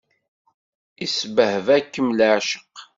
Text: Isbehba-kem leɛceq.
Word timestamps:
Isbehba-kem 1.05 2.07
leɛceq. 2.17 2.75